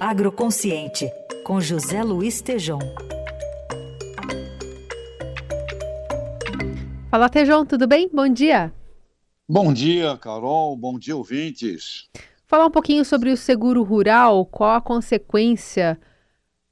[0.00, 1.10] Agroconsciente,
[1.42, 2.78] com José Luiz Tejom.
[7.10, 8.08] Fala, Tejom, tudo bem?
[8.12, 8.72] Bom dia.
[9.48, 10.76] Bom dia, Carol.
[10.76, 12.08] Bom dia, ouvintes.
[12.46, 15.98] Falar um pouquinho sobre o seguro rural, qual a consequência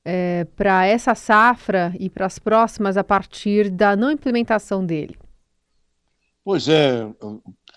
[0.05, 5.19] é, para essa safra e para as próximas a partir da não implementação dele?
[6.45, 7.13] Pois é,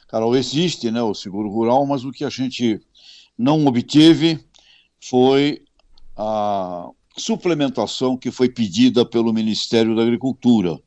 [0.08, 2.80] Carol, existe né, o seguro rural, mas o que a gente
[3.36, 4.48] não obteve
[5.00, 5.62] foi
[6.16, 10.80] a suplementação que foi pedida pelo Ministério da Agricultura,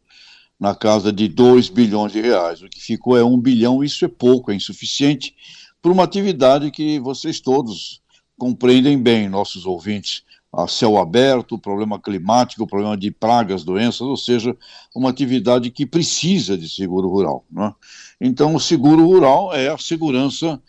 [0.59, 2.62] na casa de 2 bilhões de reais.
[2.62, 5.34] O que ficou é 1 bilhão, isso é pouco, é insuficiente
[5.80, 8.01] para uma atividade que vocês todos
[8.39, 10.23] compreendem bem, nossos ouvintes,
[10.53, 14.56] a céu aberto, problema climático, problema de pragas, doenças, ou seja,
[14.95, 17.45] uma atividade que precisa de seguro rural.
[17.51, 17.75] Né?
[18.20, 20.62] Então, o seguro rural é a segurança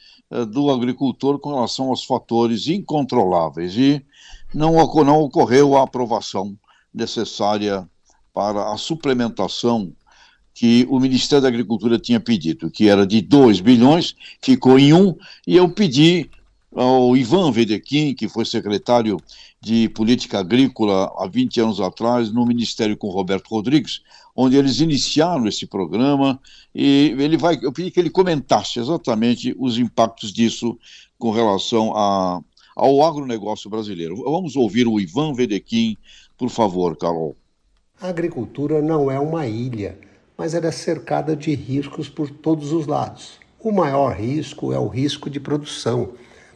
[0.48, 4.04] do agricultor com relação aos fatores incontroláveis e
[4.54, 4.74] não,
[5.04, 6.58] não ocorreu a aprovação
[6.94, 7.88] necessária
[8.34, 9.94] para a suplementação
[10.54, 14.98] que o Ministério da Agricultura tinha pedido, que era de 2 bilhões, ficou em 1,
[14.98, 15.16] um,
[15.48, 16.30] e eu pedi
[16.76, 19.18] ao Ivan Vedequim, que foi secretário
[19.62, 24.02] de Política Agrícola há 20 anos atrás, no Ministério com Roberto Rodrigues,
[24.36, 26.40] onde eles iniciaram esse programa,
[26.74, 30.78] e ele vai, eu pedi que ele comentasse exatamente os impactos disso
[31.18, 32.42] com relação a,
[32.76, 34.18] ao agronegócio brasileiro.
[34.24, 35.96] Vamos ouvir o Ivan Vedequim,
[36.38, 37.36] por favor, Carol.
[38.02, 39.98] A agricultura não é uma ilha
[40.38, 43.40] mas ela é cercada de riscos por todos os lados.
[43.60, 46.14] O maior risco é o risco de produção,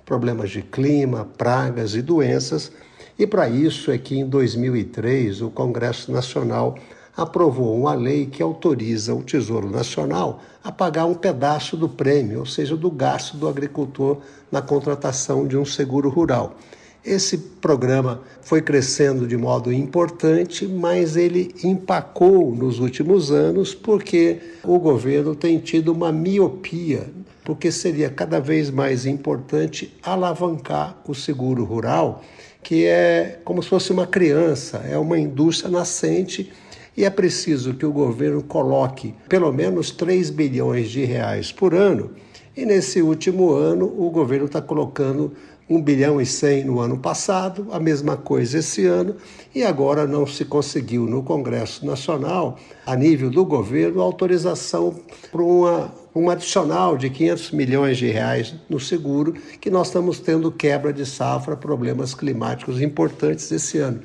[0.08, 2.72] problemas de clima, pragas e doenças,
[3.19, 6.77] e para isso é que em 2003 o Congresso Nacional
[7.16, 12.45] aprovou uma lei que autoriza o Tesouro Nacional a pagar um pedaço do prêmio, ou
[12.45, 16.55] seja, do gasto do agricultor na contratação de um seguro rural.
[17.03, 24.80] Esse programa foi crescendo de modo importante, mas ele empacou nos últimos anos porque o
[24.80, 27.09] governo tem tido uma miopia,
[27.47, 32.21] porque seria cada vez mais importante alavancar o seguro rural,
[32.61, 36.52] que é como se fosse uma criança, é uma indústria nascente
[36.97, 42.11] e é preciso que o governo coloque pelo menos 3 bilhões de reais por ano.
[42.53, 45.31] E nesse último ano, o governo está colocando
[45.69, 49.15] 1 bilhão e 100 no ano passado, a mesma coisa esse ano,
[49.53, 54.95] e agora não se conseguiu no Congresso Nacional, a nível do governo, autorização
[55.31, 60.52] para uma, um adicional de 500 milhões de reais no seguro, que nós estamos tendo
[60.52, 64.02] quebra de safra, problemas climáticos importantes esse ano.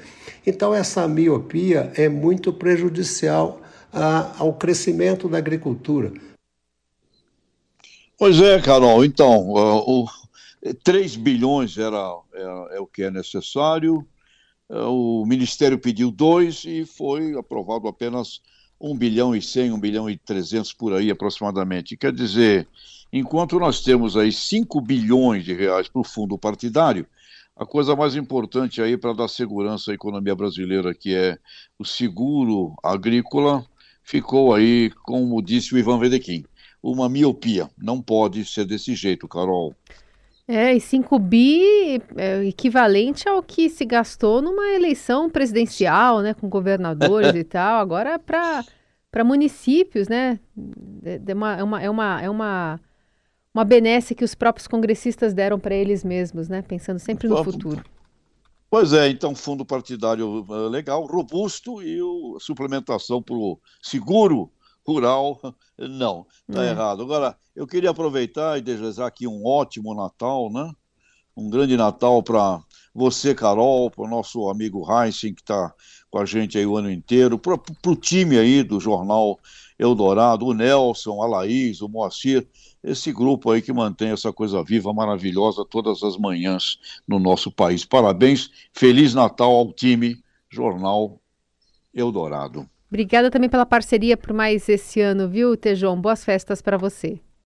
[0.46, 3.60] Então, essa miopia é muito prejudicial
[3.92, 6.12] a, ao crescimento da agricultura.
[8.18, 9.04] Pois é, Carol.
[9.04, 10.06] Então, uh, o
[10.84, 14.06] 3 bilhões era, é, é o que é necessário.
[14.70, 18.40] É, o Ministério pediu 2 e foi aprovado apenas
[18.82, 21.96] 1 bilhão e 100, 1 bilhão e 300 por aí aproximadamente.
[21.96, 22.66] Quer dizer,
[23.12, 27.06] enquanto nós temos aí 5 bilhões de reais para o fundo partidário,
[27.56, 31.38] a coisa mais importante aí para dar segurança à economia brasileira, que é
[31.78, 33.64] o seguro agrícola,
[34.02, 36.44] ficou aí, como disse o Ivan Vedequim,
[36.82, 37.70] uma miopia.
[37.78, 39.76] Não pode ser desse jeito, Carol.
[40.46, 46.48] É, e 5 bi é equivalente ao que se gastou numa eleição presidencial, né, com
[46.48, 47.80] governadores e tal.
[47.80, 48.64] Agora para
[49.12, 50.40] para municípios, né?
[51.04, 52.80] É, é, uma, é, uma, é, uma, é uma,
[53.54, 56.62] uma benesse que os próprios congressistas deram para eles mesmos, né?
[56.62, 57.84] Pensando sempre no futuro.
[58.70, 64.50] Pois é, então fundo partidário eh, legal, robusto e a suplementação para o seguro
[64.86, 65.40] rural,
[65.78, 66.70] não, está é.
[66.70, 67.02] errado.
[67.02, 70.72] Agora, eu queria aproveitar e desejar aqui um ótimo Natal, né?
[71.36, 72.62] Um grande Natal para
[72.94, 75.72] você, Carol, para o nosso amigo Heisen, que está
[76.10, 79.38] com a gente aí o ano inteiro, para o time aí do Jornal
[79.78, 82.46] Eldorado, o Nelson, a Laís, o Moacir,
[82.84, 86.78] esse grupo aí que mantém essa coisa viva, maravilhosa, todas as manhãs
[87.08, 87.84] no nosso país.
[87.84, 91.18] Parabéns, Feliz Natal ao time Jornal
[91.94, 92.68] Eldorado.
[92.92, 95.98] Obrigada também pela parceria por mais esse ano, viu, Tejon?
[95.98, 97.18] Boas festas para você.